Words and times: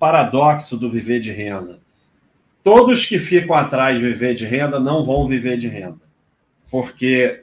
paradoxo 0.00 0.78
do 0.78 0.90
viver 0.90 1.20
de 1.20 1.30
renda. 1.30 1.78
Todos 2.64 3.04
que 3.06 3.18
ficam 3.18 3.54
atrás 3.54 3.98
de 3.98 4.04
viver 4.04 4.34
de 4.34 4.46
renda 4.46 4.80
não 4.80 5.04
vão 5.04 5.28
viver 5.28 5.58
de 5.58 5.68
renda, 5.68 6.00
porque 6.70 7.42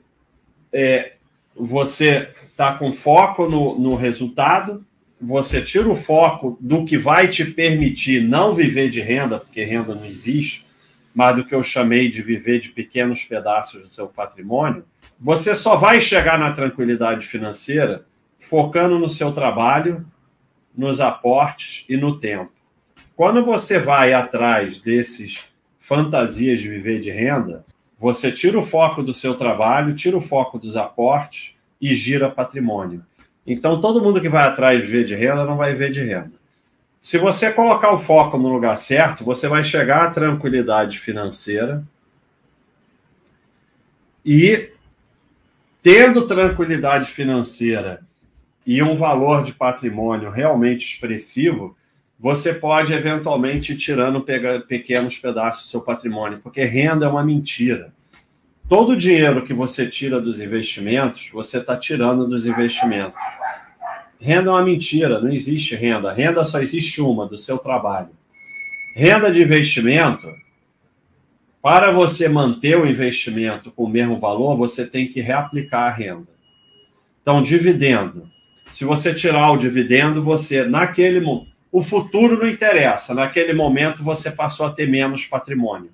é, 0.74 1.14
você 1.56 2.30
está 2.50 2.74
com 2.74 2.92
foco 2.92 3.48
no, 3.48 3.80
no 3.80 3.96
resultado, 3.96 4.84
você 5.20 5.62
tira 5.62 5.88
o 5.88 5.96
foco 5.96 6.58
do 6.60 6.84
que 6.84 6.98
vai 6.98 7.28
te 7.28 7.46
permitir 7.46 8.24
não 8.24 8.54
viver 8.54 8.90
de 8.90 9.02
renda, 9.02 9.40
porque 9.40 9.64
renda 9.64 9.96
não 9.96 10.06
existe, 10.06 10.66
mas 11.14 11.36
do 11.36 11.46
que 11.46 11.56
eu 11.56 11.64
chamei 11.64 12.10
de 12.10 12.22
viver 12.22 12.60
de 12.60 12.70
pequenos 12.70 13.24
pedaços 13.24 13.82
do 13.82 13.90
seu 13.90 14.08
patrimônio, 14.08 14.84
você 15.20 15.56
só 15.56 15.76
vai 15.76 16.00
chegar 16.00 16.38
na 16.38 16.52
tranquilidade 16.52 17.26
financeira 17.26 18.06
focando 18.38 19.00
no 19.00 19.10
seu 19.10 19.32
trabalho, 19.32 20.06
nos 20.78 21.02
aportes 21.02 21.84
e 21.90 21.98
no 21.98 22.20
tempo. 22.20 22.52
Quando 23.16 23.44
você 23.44 23.80
vai 23.80 24.14
atrás 24.14 24.80
desses 24.80 25.48
fantasias 25.80 26.60
de 26.60 26.70
viver 26.70 27.02
de 27.02 27.10
renda, 27.10 27.66
você 27.98 28.32
tira 28.32 28.60
o 28.60 28.62
foco 28.62 29.02
do 29.02 29.14
seu 29.14 29.34
trabalho, 29.34 29.96
tira 29.96 30.16
o 30.16 30.22
foco 30.22 30.60
dos 30.60 30.78
aportes 30.78 31.56
e 31.82 31.96
gira 31.96 32.30
patrimônio. 32.30 33.04
Então, 33.46 33.82
todo 33.82 34.02
mundo 34.02 34.22
que 34.22 34.30
vai 34.30 34.46
atrás 34.46 34.80
de 34.80 34.86
viver 34.86 35.06
de 35.06 35.16
renda 35.16 35.46
não 35.46 35.58
vai 35.58 35.72
viver 35.72 35.90
de 35.90 36.02
renda. 36.02 36.34
Se 37.02 37.18
você 37.18 37.52
colocar 37.52 37.92
o 37.94 37.98
foco 37.98 38.38
no 38.38 38.50
lugar 38.50 38.78
certo, 38.78 39.24
você 39.24 39.48
vai 39.48 39.64
chegar 39.64 40.04
à 40.04 40.12
tranquilidade 40.12 41.00
financeira 41.00 41.84
e, 44.26 44.72
tendo 45.82 46.28
tranquilidade 46.28 47.06
financeira 47.06 48.02
e 48.68 48.84
um 48.84 48.98
valor 48.98 49.46
de 49.46 49.54
patrimônio 49.54 50.30
realmente 50.30 50.86
expressivo, 50.86 51.78
você 52.20 52.54
pode 52.54 52.92
eventualmente 52.92 53.72
ir 53.72 53.78
tirando 53.78 54.22
pequenos 54.68 55.18
pedaços 55.18 55.64
do 55.64 55.70
seu 55.70 55.82
patrimônio, 55.82 56.40
porque 56.44 56.66
renda 56.66 57.06
é 57.06 57.10
uma 57.10 57.24
mentira. 57.24 57.94
Todo 58.68 58.92
o 58.92 58.98
dinheiro 58.98 59.46
que 59.46 59.54
você 59.54 59.88
tira 59.88 60.20
dos 60.20 60.42
investimentos, 60.42 61.30
você 61.32 61.60
está 61.60 61.78
tirando 61.78 62.28
dos 62.28 62.46
investimentos. 62.46 63.18
Renda 64.20 64.50
é 64.50 64.52
uma 64.52 64.66
mentira, 64.66 65.22
não 65.22 65.32
existe 65.32 65.74
renda. 65.74 66.12
Renda 66.12 66.44
só 66.44 66.60
existe 66.60 67.02
uma, 67.02 67.26
do 67.26 67.38
seu 67.38 67.58
trabalho. 67.58 68.10
Renda 68.94 69.32
de 69.32 69.42
investimento, 69.42 70.28
para 71.62 71.92
você 71.92 72.28
manter 72.28 72.78
o 72.78 72.86
investimento 72.86 73.72
com 73.72 73.84
o 73.84 73.90
mesmo 73.90 74.20
valor, 74.20 74.58
você 74.58 74.86
tem 74.86 75.08
que 75.08 75.22
reaplicar 75.22 75.84
a 75.84 75.92
renda. 75.92 76.28
Então, 77.22 77.42
dividendo. 77.42 78.30
Se 78.70 78.86
você 78.86 79.14
tirar 79.14 79.52
o 79.52 79.58
dividendo, 79.58 80.24
você, 80.24 80.64
naquele 80.64 81.20
o 81.72 81.82
futuro 81.82 82.40
não 82.40 82.48
interessa. 82.48 83.14
Naquele 83.14 83.54
momento, 83.54 84.04
você 84.04 84.32
passou 84.32 84.66
a 84.66 84.72
ter 84.72 84.90
menos 84.90 85.26
patrimônio. 85.26 85.92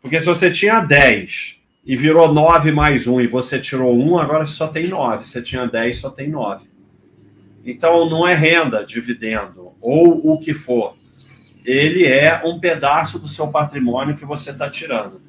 Porque 0.00 0.20
se 0.20 0.26
você 0.26 0.50
tinha 0.50 0.80
10 0.80 1.60
e 1.84 1.96
virou 1.96 2.32
9 2.32 2.72
mais 2.72 3.06
1 3.06 3.22
e 3.22 3.26
você 3.26 3.58
tirou 3.58 3.98
1, 3.98 4.18
agora 4.18 4.46
só 4.46 4.68
tem 4.68 4.88
9. 4.88 5.26
Você 5.26 5.40
tinha 5.40 5.66
10, 5.66 5.98
só 5.98 6.10
tem 6.10 6.28
9. 6.28 6.66
Então, 7.64 8.08
não 8.10 8.28
é 8.28 8.34
renda, 8.34 8.84
dividendo, 8.84 9.72
ou 9.80 10.32
o 10.32 10.38
que 10.38 10.52
for. 10.52 10.96
Ele 11.64 12.04
é 12.04 12.42
um 12.44 12.60
pedaço 12.60 13.18
do 13.18 13.26
seu 13.26 13.48
patrimônio 13.48 14.16
que 14.16 14.26
você 14.26 14.50
está 14.50 14.68
tirando. 14.68 15.22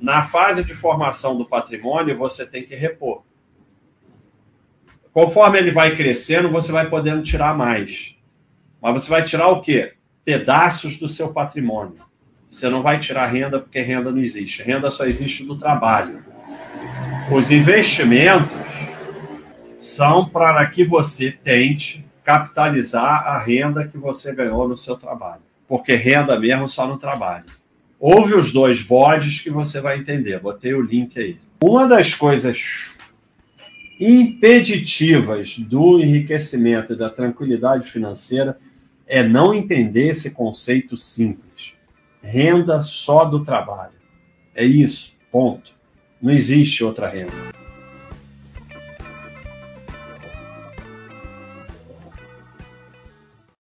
Na 0.00 0.22
fase 0.22 0.64
de 0.64 0.74
formação 0.74 1.36
do 1.36 1.44
patrimônio, 1.44 2.16
você 2.16 2.46
tem 2.46 2.64
que 2.64 2.74
repor. 2.74 3.22
Conforme 5.14 5.58
ele 5.58 5.70
vai 5.70 5.94
crescendo, 5.94 6.50
você 6.50 6.72
vai 6.72 6.90
podendo 6.90 7.22
tirar 7.22 7.56
mais. 7.56 8.16
Mas 8.82 8.94
você 8.94 9.08
vai 9.08 9.22
tirar 9.22 9.46
o 9.46 9.60
quê? 9.60 9.92
Pedaços 10.24 10.98
do 10.98 11.08
seu 11.08 11.32
patrimônio. 11.32 12.02
Você 12.48 12.68
não 12.68 12.82
vai 12.82 12.98
tirar 12.98 13.26
renda 13.26 13.60
porque 13.60 13.80
renda 13.80 14.10
não 14.10 14.20
existe. 14.20 14.64
Renda 14.64 14.90
só 14.90 15.06
existe 15.06 15.44
no 15.44 15.56
trabalho. 15.56 16.24
Os 17.30 17.52
investimentos 17.52 18.50
são 19.78 20.28
para 20.28 20.66
que 20.66 20.84
você 20.84 21.30
tente 21.30 22.04
capitalizar 22.24 23.24
a 23.28 23.38
renda 23.38 23.86
que 23.86 23.96
você 23.96 24.34
ganhou 24.34 24.66
no 24.66 24.76
seu 24.76 24.96
trabalho. 24.96 25.42
Porque 25.68 25.94
renda 25.94 26.38
mesmo 26.40 26.68
só 26.68 26.88
no 26.88 26.98
trabalho. 26.98 27.44
Ouve 28.00 28.34
os 28.34 28.52
dois 28.52 28.82
bodes 28.82 29.38
que 29.38 29.48
você 29.48 29.80
vai 29.80 29.96
entender. 29.96 30.40
Botei 30.40 30.74
o 30.74 30.82
link 30.82 31.16
aí. 31.16 31.38
Uma 31.62 31.86
das 31.86 32.14
coisas 32.14 32.93
impeditivas 34.06 35.58
do 35.58 35.98
enriquecimento 35.98 36.92
e 36.92 36.96
da 36.96 37.08
tranquilidade 37.08 37.88
financeira 37.90 38.58
é 39.06 39.26
não 39.26 39.54
entender 39.54 40.08
esse 40.08 40.32
conceito 40.32 40.96
simples. 40.96 41.74
Renda 42.22 42.82
só 42.82 43.24
do 43.24 43.42
trabalho. 43.42 43.94
É 44.54 44.64
isso, 44.64 45.12
ponto. 45.32 45.72
Não 46.20 46.30
existe 46.30 46.84
outra 46.84 47.08
renda. 47.08 47.32